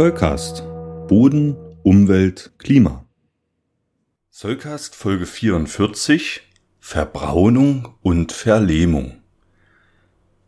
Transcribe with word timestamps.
Zollcast 0.00 0.62
Boden, 1.08 1.58
Umwelt, 1.82 2.52
Klima. 2.56 3.04
Zollcast 4.30 4.94
Folge 4.96 5.26
44 5.26 6.40
Verbraunung 6.78 7.96
und 8.00 8.32
Verlehmung. 8.32 9.20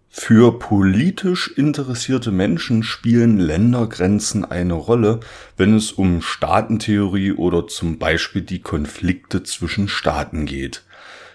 Für 0.08 0.58
politisch 0.58 1.52
interessierte 1.54 2.30
Menschen 2.30 2.82
spielen 2.82 3.38
Ländergrenzen 3.38 4.46
eine 4.46 4.72
Rolle, 4.72 5.20
wenn 5.58 5.74
es 5.74 5.92
um 5.92 6.22
Staatentheorie 6.22 7.32
oder 7.32 7.66
zum 7.66 7.98
Beispiel 7.98 8.40
die 8.40 8.62
Konflikte 8.62 9.42
zwischen 9.42 9.86
Staaten 9.86 10.46
geht. 10.46 10.82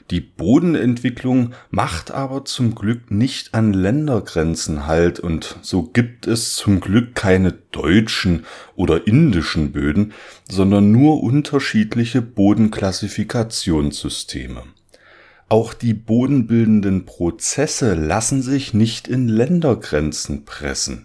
Die 0.09 0.21
Bodenentwicklung 0.21 1.53
macht 1.69 2.11
aber 2.11 2.45
zum 2.45 2.75
Glück 2.75 3.11
nicht 3.11 3.53
an 3.53 3.73
Ländergrenzen 3.73 4.87
halt 4.87 5.19
und 5.19 5.57
so 5.61 5.83
gibt 5.83 6.27
es 6.27 6.55
zum 6.55 6.79
Glück 6.79 7.13
keine 7.13 7.51
deutschen 7.51 8.45
oder 8.77 9.05
indischen 9.05 9.73
Böden, 9.73 10.13
sondern 10.49 10.93
nur 10.93 11.21
unterschiedliche 11.21 12.21
Bodenklassifikationssysteme. 12.21 14.63
Auch 15.49 15.73
die 15.73 15.93
bodenbildenden 15.93 17.05
Prozesse 17.05 17.93
lassen 17.93 18.41
sich 18.41 18.73
nicht 18.73 19.09
in 19.09 19.27
Ländergrenzen 19.27 20.45
pressen. 20.45 21.03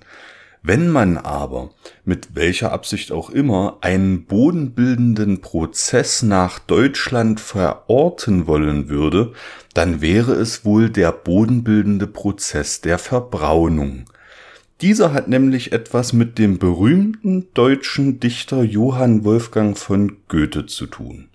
Wenn 0.65 0.89
man 0.89 1.16
aber, 1.19 1.71
mit 2.05 2.37
welcher 2.37 2.71
Absicht 2.71 3.11
auch 3.11 3.30
immer, 3.30 3.79
einen 3.80 4.27
bodenbildenden 4.27 5.41
Prozess 5.41 6.23
nach 6.23 6.61
Deutschland 6.61 7.41
verorten 7.41 8.47
wollen 8.47 8.88
würde, 8.88 9.33
dann 9.75 10.01
wäre 10.01 10.35
es 10.35 10.65
wohl 10.65 10.88
der 10.88 11.11
bodenbildende 11.11 12.07
Prozess 12.07 12.80
der 12.80 12.98
Verbraunung. 12.98 14.05
Dieser 14.80 15.13
hat 15.13 15.27
nämlich 15.27 15.73
etwas 15.73 16.13
mit 16.13 16.38
dem 16.38 16.59
berühmten 16.59 17.49
deutschen 17.55 18.21
Dichter 18.21 18.63
Johann 18.63 19.24
Wolfgang 19.24 19.77
von 19.77 20.18
Goethe 20.29 20.66
zu 20.66 20.87
tun. 20.87 21.29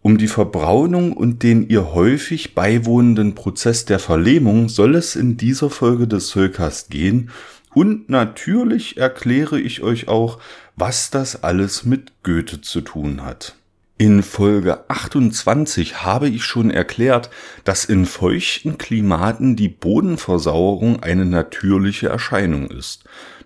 Um 0.00 0.16
die 0.16 0.28
Verbraunung 0.28 1.12
und 1.12 1.42
den 1.42 1.68
ihr 1.68 1.92
häufig 1.92 2.54
beiwohnenden 2.54 3.34
Prozess 3.34 3.84
der 3.84 3.98
Verlehmung 3.98 4.70
soll 4.70 4.94
es 4.94 5.16
in 5.16 5.36
dieser 5.36 5.68
Folge 5.68 6.06
des 6.06 6.28
Zollcast 6.28 6.90
gehen 6.90 7.30
und 7.74 8.08
natürlich 8.08 8.96
erkläre 8.96 9.60
ich 9.60 9.82
euch 9.82 10.08
auch, 10.08 10.38
was 10.76 11.10
das 11.10 11.42
alles 11.42 11.84
mit 11.84 12.12
Goethe 12.22 12.60
zu 12.60 12.80
tun 12.80 13.24
hat. 13.24 13.54
In 14.00 14.22
Folge 14.22 14.88
28 14.88 16.04
habe 16.04 16.28
ich 16.28 16.44
schon 16.44 16.70
erklärt, 16.70 17.30
dass 17.64 17.84
in 17.84 18.06
feuchten 18.06 18.78
Klimaten 18.78 19.56
die 19.56 19.68
Bodenversauerung 19.68 21.02
eine 21.02 21.24
natürliche 21.24 22.08
Erscheinung 22.08 22.70
ist, 22.70 23.02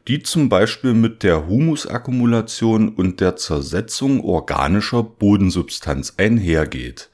die 0.08 0.22
zum 0.22 0.50
Beispiel 0.50 0.92
mit 0.92 1.22
der 1.22 1.46
Humusakkumulation 1.46 2.90
und 2.90 3.20
der 3.20 3.36
Zersetzung 3.36 4.20
organischer 4.22 5.02
Bodensubstanz 5.02 6.14
einhergeht. 6.18 7.08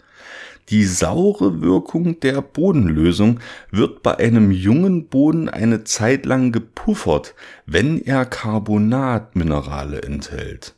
Die 0.70 0.84
saure 0.84 1.62
Wirkung 1.62 2.20
der 2.20 2.42
Bodenlösung 2.42 3.40
wird 3.70 4.02
bei 4.02 4.18
einem 4.18 4.50
jungen 4.50 5.08
Boden 5.08 5.48
eine 5.48 5.84
Zeit 5.84 6.26
lang 6.26 6.52
gepuffert, 6.52 7.34
wenn 7.64 8.02
er 8.02 8.26
Carbonatminerale 8.26 10.02
enthält. 10.02 10.74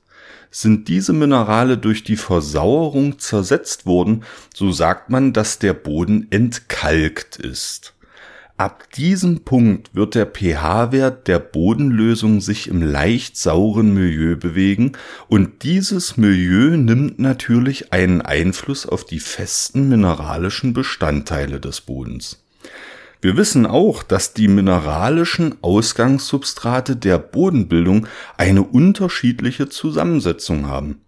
Sind 0.52 0.88
diese 0.88 1.12
Minerale 1.12 1.76
durch 1.76 2.04
die 2.04 2.16
Versauerung 2.16 3.18
zersetzt 3.18 3.86
worden, 3.86 4.24
so 4.54 4.70
sagt 4.70 5.10
man, 5.10 5.32
dass 5.32 5.58
der 5.58 5.74
Boden 5.74 6.28
entkalkt 6.30 7.36
ist. 7.36 7.94
Ab 8.60 8.92
diesem 8.92 9.40
Punkt 9.40 9.94
wird 9.94 10.14
der 10.14 10.26
pH-Wert 10.26 11.28
der 11.28 11.38
Bodenlösung 11.38 12.42
sich 12.42 12.68
im 12.68 12.82
leicht 12.82 13.38
sauren 13.38 13.94
Milieu 13.94 14.36
bewegen 14.36 14.92
und 15.28 15.62
dieses 15.62 16.18
Milieu 16.18 16.76
nimmt 16.76 17.18
natürlich 17.18 17.94
einen 17.94 18.20
Einfluss 18.20 18.84
auf 18.84 19.06
die 19.06 19.18
festen 19.18 19.88
mineralischen 19.88 20.74
Bestandteile 20.74 21.58
des 21.58 21.80
Bodens. 21.80 22.44
Wir 23.22 23.38
wissen 23.38 23.64
auch, 23.64 24.02
dass 24.02 24.34
die 24.34 24.48
mineralischen 24.48 25.54
Ausgangssubstrate 25.62 26.96
der 26.96 27.16
Bodenbildung 27.16 28.08
eine 28.36 28.62
unterschiedliche 28.62 29.70
Zusammensetzung 29.70 30.66
haben. 30.66 31.00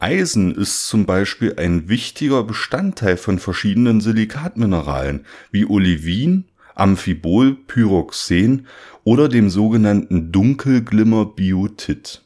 Eisen 0.00 0.52
ist 0.52 0.88
zum 0.88 1.06
Beispiel 1.06 1.54
ein 1.58 1.88
wichtiger 1.88 2.42
Bestandteil 2.42 3.16
von 3.16 3.38
verschiedenen 3.38 4.00
Silikatmineralen 4.00 5.26
wie 5.52 5.64
Olivin, 5.64 6.47
Amphibolpyroxen 6.78 8.66
oder 9.04 9.28
dem 9.28 9.50
sogenannten 9.50 10.32
Dunkelglimmerbiotit. 10.32 12.22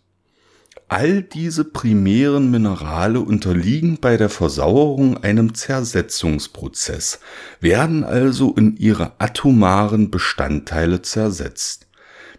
All 0.89 1.23
diese 1.23 1.65
primären 1.65 2.51
Minerale 2.51 3.21
unterliegen 3.21 3.99
bei 3.99 4.19
der 4.19 4.29
Versauerung 4.29 5.17
einem 5.17 5.55
Zersetzungsprozess, 5.55 7.21
werden 7.61 8.05
also 8.05 8.53
in 8.55 8.77
ihre 8.77 9.13
atomaren 9.19 10.11
Bestandteile 10.11 11.01
zersetzt. 11.01 11.87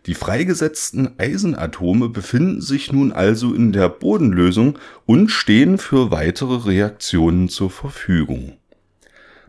Die 0.06 0.14
freigesetzten 0.14 1.18
Eisenatome 1.18 2.10
befinden 2.10 2.62
sich 2.62 2.92
nun 2.92 3.12
also 3.12 3.54
in 3.54 3.72
der 3.72 3.90
Bodenlösung 3.90 4.78
und 5.06 5.30
stehen 5.30 5.78
für 5.78 6.12
weitere 6.12 6.68
Reaktionen 6.68 7.50
zur 7.50 7.72
Verfügung. 7.72 8.58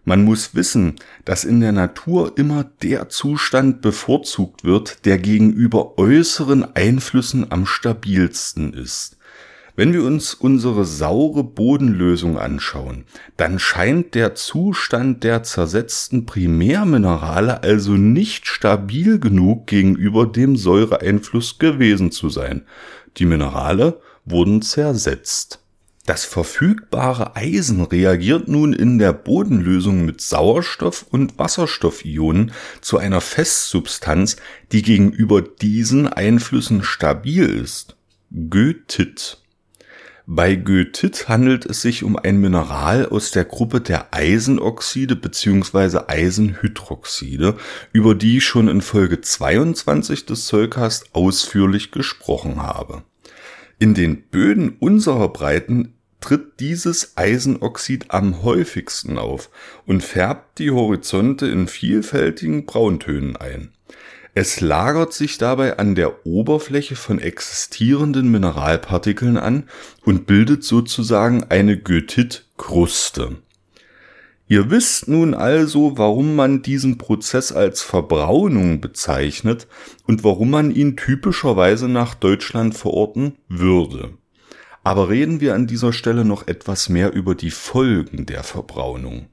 Man 0.05 0.23
muss 0.25 0.55
wissen, 0.55 0.97
dass 1.25 1.45
in 1.45 1.61
der 1.61 1.73
Natur 1.73 2.37
immer 2.37 2.65
der 2.83 3.09
Zustand 3.09 3.81
bevorzugt 3.81 4.65
wird, 4.65 5.07
der 5.07 5.19
gegenüber 5.19 5.99
äußeren 5.99 6.77
Einflüssen 6.77 7.51
am 7.51 7.65
stabilsten 7.65 8.75
ist. 8.75 9.17
Wenn 9.77 9.93
wir 9.93 10.05
uns 10.05 10.35
unsere 10.35 10.85
saure 10.85 11.43
Bodenlösung 11.43 12.39
anschauen, 12.39 13.07
dann 13.37 13.59
scheint 13.59 14.15
der 14.15 14.37
Zustand 14.37 15.25
der 15.25 15.43
zersetzten 15.43 16.27
Primärminerale 16.27 17.65
also 17.65 17.93
nicht 17.93 18.47
stabil 18.47 19.19
genug 19.19 19.67
gegenüber 19.67 20.27
dem 20.27 20.57
Säureeinfluss 20.57 21.59
gewesen 21.59 22.13
zu 22.13 22.29
sein. 22.29 22.63
Die 23.17 23.27
Minerale 23.27 24.01
wurden 24.25 24.63
zersetzt. 24.63 25.64
Das 26.07 26.27
verfügbare 26.27 27.35
Eisen 27.35 27.83
reagiert 27.83 28.47
nun 28.47 28.75
in 28.75 28.99
der 28.99 29.15
Bodenlösung 29.15 30.05
mit 30.05 30.21
Sauerstoff 30.21 31.07
und 31.09 31.39
Wasserstoffionen 31.39 32.53
zu 32.83 32.99
einer 32.99 33.23
Festsubstanz, 33.23 34.37
die 34.71 34.83
gegenüber 34.83 35.41
diesen 35.41 36.07
Einflüssen 36.07 36.83
stabil 36.83 37.45
ist. 37.45 37.97
Goethit. 38.51 39.39
Bei 40.27 40.57
Goethit 40.57 41.29
handelt 41.29 41.65
es 41.65 41.81
sich 41.81 42.03
um 42.03 42.17
ein 42.17 42.39
Mineral 42.39 43.07
aus 43.07 43.31
der 43.31 43.47
Gruppe 43.47 43.81
der 43.81 44.13
Eisenoxide 44.15 45.17
bzw. 45.17 46.01
Eisenhydroxide, 46.07 47.57
über 47.93 48.15
die 48.15 48.39
ich 48.39 48.45
schon 48.45 48.69
in 48.69 48.83
Folge 48.83 49.23
22 49.23 50.27
des 50.27 50.47
Zollcast 50.47 51.15
ausführlich 51.15 51.93
gesprochen 51.93 52.63
habe. 52.63 53.05
In 53.79 53.95
den 53.95 54.23
Böden 54.23 54.77
unserer 54.79 55.29
Breiten 55.29 55.95
tritt 56.21 56.61
dieses 56.61 57.17
Eisenoxid 57.17 58.07
am 58.09 58.43
häufigsten 58.43 59.19
auf 59.19 59.51
und 59.87 60.03
färbt 60.03 60.59
die 60.59 60.71
Horizonte 60.71 61.47
in 61.47 61.69
vielfältigen 61.69 62.65
Brauntönen 62.65 63.37
ein. 63.37 63.73
Es 64.33 64.61
lagert 64.61 65.13
sich 65.13 65.39
dabei 65.39 65.79
an 65.79 65.95
der 65.95 66.27
Oberfläche 66.27 66.97
von 66.97 67.21
existierenden 67.21 68.31
Mineralpartikeln 68.31 69.37
an 69.37 69.69
und 70.05 70.27
bildet 70.27 70.65
sozusagen 70.65 71.45
eine 71.45 71.79
Goethit-Kruste. 71.79 73.37
Ihr 74.47 74.71
wisst 74.71 75.09
nun 75.09 75.33
also, 75.33 75.97
warum 75.97 76.37
man 76.37 76.61
diesen 76.61 76.99
Prozess 76.99 77.51
als 77.51 77.81
Verbraunung 77.81 78.81
bezeichnet 78.81 79.67
und 80.07 80.23
warum 80.23 80.51
man 80.51 80.71
ihn 80.71 80.97
typischerweise 80.97 81.89
nach 81.89 82.15
Deutschland 82.15 82.77
verorten 82.77 83.37
würde. 83.49 84.19
Aber 84.83 85.09
reden 85.09 85.41
wir 85.41 85.55
an 85.55 85.67
dieser 85.67 85.95
Stelle 85.95 86.27
noch 86.27 86.47
etwas 86.47 86.91
mehr 86.91 87.15
über 87.15 87.35
die 87.35 87.51
Folgen 87.51 88.27
der 88.27 88.43
Verbraunung. 88.43 89.29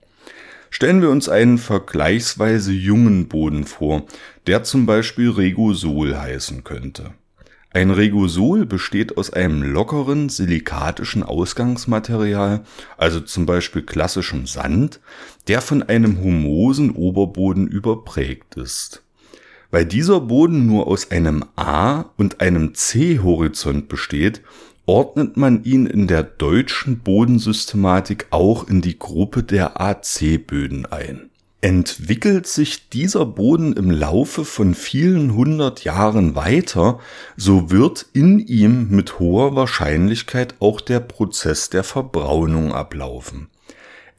Stellen 0.69 1.01
wir 1.01 1.09
uns 1.09 1.27
einen 1.27 1.57
vergleichsweise 1.57 2.71
jungen 2.71 3.27
Boden 3.27 3.65
vor, 3.65 4.05
der 4.47 4.63
zum 4.63 4.85
Beispiel 4.85 5.29
Regosol 5.29 6.17
heißen 6.17 6.63
könnte. 6.63 7.13
Ein 7.73 7.89
Regosol 7.89 8.65
besteht 8.65 9.17
aus 9.17 9.31
einem 9.31 9.63
lockeren 9.63 10.27
silikatischen 10.27 11.23
Ausgangsmaterial, 11.23 12.63
also 12.97 13.21
zum 13.21 13.45
Beispiel 13.45 13.81
klassischem 13.81 14.45
Sand, 14.45 14.99
der 15.47 15.61
von 15.61 15.81
einem 15.81 16.21
humosen 16.21 16.91
Oberboden 16.91 17.67
überprägt 17.67 18.55
ist. 18.55 19.03
Weil 19.71 19.85
dieser 19.85 20.19
Boden 20.19 20.65
nur 20.67 20.87
aus 20.87 21.11
einem 21.11 21.45
A- 21.55 22.11
und 22.17 22.41
einem 22.41 22.75
C-Horizont 22.75 23.87
besteht, 23.87 24.41
ordnet 24.85 25.37
man 25.37 25.63
ihn 25.63 25.85
in 25.85 26.07
der 26.07 26.23
deutschen 26.23 26.99
Bodensystematik 26.99 28.27
auch 28.31 28.67
in 28.67 28.81
die 28.81 28.99
Gruppe 28.99 29.43
der 29.43 29.79
AC-Böden 29.79 30.87
ein. 30.87 31.30
Entwickelt 31.63 32.47
sich 32.47 32.89
dieser 32.89 33.23
Boden 33.23 33.73
im 33.73 33.91
Laufe 33.91 34.45
von 34.45 34.73
vielen 34.73 35.35
hundert 35.35 35.83
Jahren 35.83 36.33
weiter, 36.33 36.99
so 37.37 37.69
wird 37.69 38.07
in 38.13 38.39
ihm 38.39 38.89
mit 38.89 39.19
hoher 39.19 39.55
Wahrscheinlichkeit 39.55 40.55
auch 40.59 40.81
der 40.81 40.99
Prozess 40.99 41.69
der 41.69 41.83
Verbraunung 41.83 42.73
ablaufen. 42.73 43.47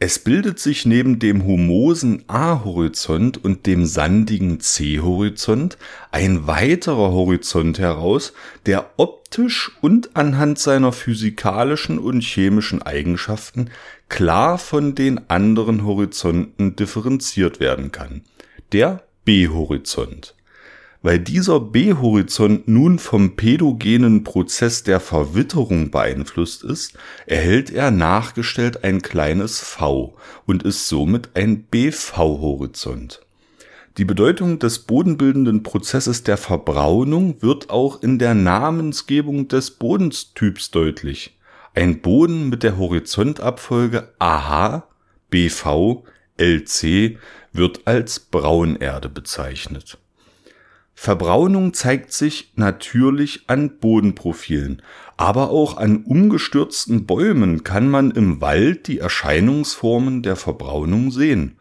Es 0.05 0.19
bildet 0.19 0.59
sich 0.59 0.85
neben 0.85 1.21
dem 1.21 1.45
humosen 1.45 2.25
A-Horizont 2.27 3.45
und 3.45 3.67
dem 3.67 3.87
sandigen 3.87 4.59
C-Horizont 4.59 5.79
ein 6.11 6.49
weiterer 6.49 7.13
Horizont 7.13 7.79
heraus, 7.79 8.33
der 8.67 8.95
optisch 8.97 9.71
und 9.81 10.17
anhand 10.17 10.59
seiner 10.59 10.91
physikalischen 10.91 12.01
und 12.01 12.25
chemischen 12.25 12.83
Eigenschaften 12.83 13.71
klar 14.09 14.59
von 14.59 14.97
den 14.97 15.31
anderen 15.31 15.85
Horizonten 15.85 16.75
differenziert 16.75 17.61
werden 17.61 17.93
kann. 17.93 18.23
Der 18.73 19.05
B-Horizont. 19.25 20.35
Weil 21.05 21.19
dieser 21.19 21.59
B-Horizont 21.59 22.69
nun 22.69 23.01
vom 23.01 23.35
pädogenen 23.35 24.23
Prozess 24.23 24.85
der 24.85 25.01
Verwitterung 25.01 25.91
beeinflusst 25.91 26.63
ist, 26.63 26.97
erhält 27.27 27.71
er 27.71 27.91
nachgestellt 27.91 28.85
ein 28.85 29.03
kleines 29.03 29.59
v 29.59 30.15
und 30.47 30.63
ist 30.63 30.87
somit 30.87 31.31
ein 31.35 31.65
BV-Horizont. 31.65 33.21
Die 33.99 34.05
Bedeutung 34.05 34.61
des 34.61 34.79
bodenbildenden 34.79 35.65
Prozesses 35.65 36.23
der 36.23 36.37
Verbraunung 36.37 37.43
wird 37.43 37.69
auch 37.71 38.01
in 38.01 38.21
der 38.21 38.35
Namensgebung 38.35 39.49
des 39.49 39.73
Bodenstyps 39.73 40.71
deutlich. 40.71 41.37
Ein 41.75 42.01
Boden 42.01 42.49
mit 42.49 42.63
der 42.63 42.79
Horizontabfolge 42.79 44.09
AH, 44.21 44.85
BV, 45.31 46.05
LC 46.39 47.19
wird 47.53 47.81
als 47.87 48.21
Braunerde 48.21 49.09
bezeichnet 49.09 49.99
Verbraunung 51.03 51.75
zeigt 51.75 52.13
sich 52.13 52.53
natürlich 52.55 53.43
an 53.49 53.81
Bodenprofilen, 53.81 54.83
aber 55.17 55.51
auch 55.51 55.77
an 55.77 56.05
umgestürzten 56.05 57.07
Bäumen 57.07 57.65
kann 57.65 57.91
man 57.91 58.13
im 58.13 58.41
Wald 58.41 58.87
die 58.87 59.01
Erscheinungsformen 59.01 60.23
der 60.23 60.37
Verbraunung 60.37 61.11
sehen. 61.11 61.59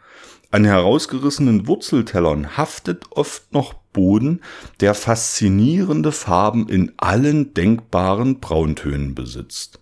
An 0.52 0.64
herausgerissenen 0.64 1.66
Wurzeltellern 1.66 2.56
haftet 2.56 3.06
oft 3.10 3.52
noch 3.52 3.74
Boden, 3.74 4.42
der 4.80 4.94
faszinierende 4.94 6.12
Farben 6.12 6.70
in 6.70 6.92
allen 6.98 7.56
denkbaren 7.56 8.42
Brauntönen 8.42 9.16
besitzt 9.16 9.81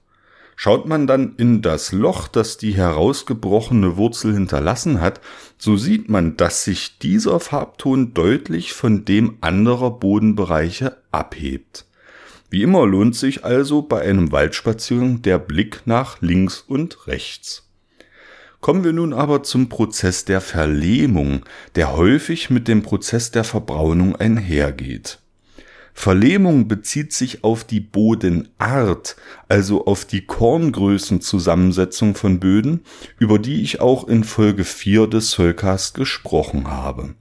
Schaut 0.62 0.88
man 0.88 1.08
dann 1.08 1.36
in 1.38 1.62
das 1.62 1.94
Loch, 1.94 2.28
das 2.28 2.58
die 2.58 2.74
herausgebrochene 2.74 3.96
Wurzel 3.96 4.34
hinterlassen 4.34 5.00
hat, 5.00 5.22
so 5.58 5.78
sieht 5.78 6.10
man, 6.10 6.36
dass 6.36 6.66
sich 6.66 7.00
dieser 7.00 7.40
Farbton 7.40 8.14
deutlich 8.14 8.74
von 8.74 9.06
dem 9.06 9.38
anderer 9.40 9.90
Bodenbereiche 9.90 10.98
abhebt. 11.14 11.86
Wie 12.50 12.62
immer 12.62 12.86
lohnt 12.86 13.16
sich 13.16 13.46
also 13.46 13.84
bei 13.84 14.02
einem 14.02 14.34
Waldspaziergang 14.34 15.22
der 15.22 15.40
Blick 15.40 15.84
nach 15.86 16.20
links 16.20 16.60
und 16.60 17.08
rechts. 17.08 17.70
Kommen 18.60 18.84
wir 18.84 18.92
nun 18.92 19.14
aber 19.14 19.44
zum 19.44 19.70
Prozess 19.70 20.26
der 20.26 20.42
Verlehmung, 20.42 21.46
der 21.76 21.96
häufig 21.96 22.50
mit 22.50 22.68
dem 22.68 22.84
Prozess 22.84 23.32
der 23.32 23.46
Verbraunung 23.46 24.18
einhergeht. 24.18 25.20
Verlehmung 25.94 26.68
bezieht 26.68 27.14
sich 27.14 27.44
auf 27.44 27.64
die 27.64 27.80
Bodenart, 27.80 29.16
also 29.48 29.86
auf 29.86 30.06
die 30.06 30.26
Korngrößenzusammensetzung 30.26 32.16
von 32.16 32.40
Böden, 32.40 32.82
über 33.18 33.40
die 33.40 33.62
ich 33.62 33.82
auch 33.82 34.08
in 34.08 34.24
Folge 34.24 34.64
4 34.64 35.08
des 35.08 35.32
Soulcast 35.32 35.96
gesprochen 35.96 36.68
habe. 36.68 37.16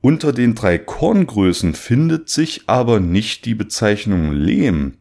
Unter 0.00 0.32
den 0.32 0.54
drei 0.54 0.78
Korngrößen 0.78 1.74
findet 1.74 2.28
sich 2.28 2.62
aber 2.66 3.00
nicht 3.00 3.44
die 3.44 3.56
Bezeichnung 3.56 4.32
Lehm. 4.32 4.94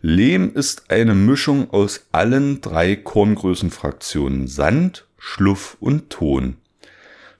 Lehm 0.00 0.52
ist 0.54 0.90
eine 0.90 1.14
Mischung 1.14 1.70
aus 1.70 2.06
allen 2.12 2.60
drei 2.60 2.94
Korngrößenfraktionen 2.94 4.46
Sand, 4.46 5.06
Schluff 5.18 5.76
und 5.80 6.10
Ton. 6.10 6.56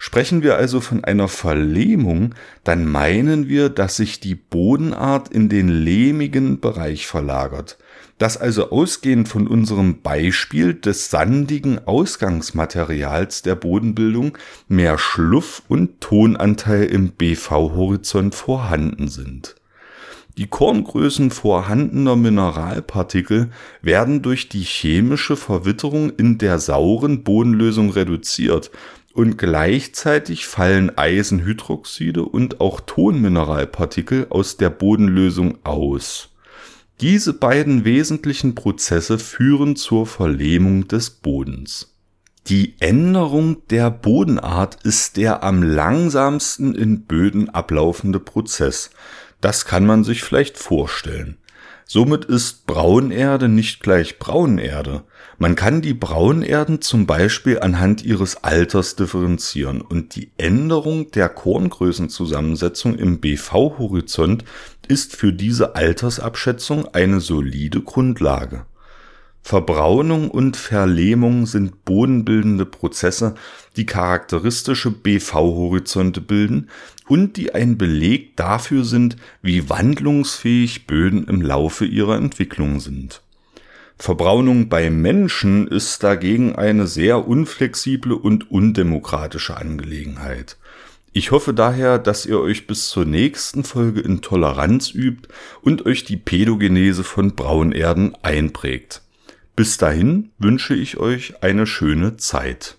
Sprechen 0.07 0.43
wir 0.43 0.57
also 0.57 0.83
von 0.83 1.03
einer 1.03 1.29
Verlehmung, 1.29 2.35
dann 2.63 2.85
meinen 2.85 3.49
wir, 3.49 3.71
dass 3.71 3.97
sich 3.97 4.21
die 4.21 4.35
Bodenart 4.35 5.31
in 5.31 5.49
den 5.49 5.69
lehmigen 5.69 6.61
Bereich 6.61 7.07
verlagert, 7.07 7.79
dass 8.19 8.37
also 8.37 8.71
ausgehend 8.71 9.29
von 9.29 9.49
unserem 9.49 10.03
Beispiel 10.03 10.75
des 10.75 11.09
sandigen 11.09 11.79
Ausgangsmaterials 11.87 13.41
der 13.41 13.55
Bodenbildung 13.55 14.37
mehr 14.69 14.99
Schluff- 14.99 15.63
und 15.69 16.03
Tonanteil 16.03 16.85
im 16.85 17.13
BV-Horizont 17.13 18.35
vorhanden 18.35 19.09
sind. 19.09 19.55
Die 20.37 20.49
Korngrößen 20.49 21.31
vorhandener 21.31 22.17
Mineralpartikel 22.17 23.51
werden 23.81 24.21
durch 24.21 24.51
die 24.51 24.65
chemische 24.65 25.37
Verwitterung 25.37 26.11
in 26.11 26.37
der 26.37 26.59
sauren 26.59 27.23
Bodenlösung 27.23 27.89
reduziert 27.91 28.71
und 29.15 29.39
gleichzeitig 29.39 30.47
fallen 30.47 30.99
Eisenhydroxide 30.99 32.25
und 32.25 32.61
auch 32.61 32.81
Tonmineralpartikel 32.81 34.27
aus 34.29 34.57
der 34.57 34.71
Bodenlösung 34.71 35.59
aus. 35.65 36.31
Diese 37.01 37.33
beiden 37.33 37.85
wesentlichen 37.85 38.57
Prozesse 38.57 39.19
führen 39.19 39.77
zur 39.77 40.07
Verlehmung 40.07 40.89
des 40.89 41.11
Bodens. 41.11 41.95
Die 42.49 42.75
Änderung 42.81 43.67
der 43.69 43.91
Bodenart 43.91 44.85
ist 44.85 45.17
der 45.17 45.45
am 45.45 45.63
langsamsten 45.63 46.75
in 46.75 47.05
Böden 47.05 47.49
ablaufende 47.49 48.19
Prozess. 48.19 48.91
Das 49.41 49.65
kann 49.65 49.87
man 49.87 50.03
sich 50.03 50.23
vielleicht 50.25 50.59
vorstellen. 50.59 51.39
Somit 51.87 52.25
ist 52.25 52.67
Braunerde 52.67 53.49
nicht 53.49 53.81
gleich 53.81 54.19
Braunerde. 54.19 55.05
Man 55.39 55.55
kann 55.55 55.83
die 55.83 55.93
Braunerden 55.93 56.81
zum 56.81 57.07
Beispiel 57.07 57.61
anhand 57.61 58.03
ihres 58.03 58.43
Alters 58.43 58.97
differenzieren 58.97 59.83
und 59.83 60.17
die 60.17 60.31
Änderung 60.39 61.11
der 61.11 61.29
Korngrößenzusammensetzung 61.29 62.97
im 62.97 63.21
BV-Horizont 63.21 64.45
ist 64.89 65.15
für 65.15 65.33
diese 65.33 65.77
Altersabschätzung 65.77 66.89
eine 66.95 67.21
solide 67.21 67.83
Grundlage. 67.83 68.65
Verbraunung 69.43 70.31
und 70.31 70.57
Verlehmung 70.57 71.45
sind 71.45 71.85
bodenbildende 71.85 72.65
Prozesse, 72.65 73.35
die 73.77 73.85
charakteristische 73.85 74.91
BV-Horizonte 74.91 76.23
bilden 76.23 76.71
und 77.07 77.37
die 77.37 77.55
ein 77.55 77.77
Beleg 77.79 78.37
dafür 78.37 78.85
sind, 78.85 79.17
wie 79.43 79.69
wandlungsfähig 79.69 80.87
Böden 80.87 81.27
im 81.29 81.43
Laufe 81.43 81.85
ihrer 81.85 82.17
Entwicklung 82.17 82.81
sind. 82.81 83.23
Verbraunung 83.97 84.69
bei 84.69 84.91
Menschen 84.91 85.69
ist 85.69 86.03
dagegen 86.03 86.57
eine 86.57 86.87
sehr 86.87 87.29
unflexible 87.29 88.15
und 88.15 88.51
undemokratische 88.51 89.57
Angelegenheit. 89.57 90.57
Ich 91.13 91.31
hoffe 91.31 91.55
daher, 91.55 92.01
dass 92.01 92.27
ihr 92.27 92.41
euch 92.41 92.67
bis 92.67 92.89
zur 92.89 93.05
nächsten 93.05 93.63
Folge 93.63 94.01
in 94.01 94.21
Toleranz 94.21 94.93
übt 94.93 95.29
und 95.63 95.87
euch 95.87 96.03
die 96.05 96.17
Pädogenese 96.17 97.05
von 97.05 97.37
Braunerden 97.37 98.17
einprägt. 98.23 99.03
Bis 99.55 99.79
dahin 99.79 100.33
wünsche 100.39 100.75
ich 100.75 100.97
euch 100.97 101.41
eine 101.41 101.69
schöne 101.69 102.17
Zeit. 102.17 102.79